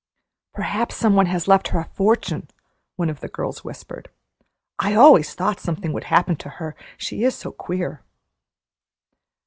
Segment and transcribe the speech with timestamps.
[0.55, 2.47] "Perhaps some one has left her a fortune,"
[2.95, 4.09] one of the girls whispered.
[4.79, 8.01] "I always thought something would happen to her, she is so queer."